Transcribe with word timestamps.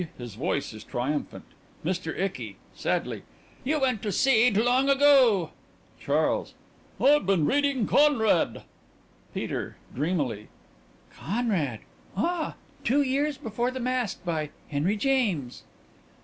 (His 0.17 0.33
voice 0.33 0.73
is 0.73 0.83
triumphant.) 0.83 1.43
MR. 1.85 2.17
ICKY: 2.19 2.55
(Sadly) 2.73 3.21
You 3.63 3.81
went 3.81 4.01
to 4.01 4.11
seed 4.11 4.57
long 4.57 4.89
ago. 4.89 5.51
CHARLES: 6.01 6.55
I've 6.99 7.27
been 7.27 7.45
reading 7.45 7.85
"Conrad." 7.85 8.63
PETER: 9.35 9.75
(Dreamily) 9.93 10.47
"Conrad," 11.15 11.81
ah! 12.17 12.55
"Two 12.83 13.03
Years 13.03 13.37
Before 13.37 13.69
the 13.69 13.79
Mast," 13.79 14.25
by 14.25 14.49
Henry 14.69 14.97
James. 14.97 15.61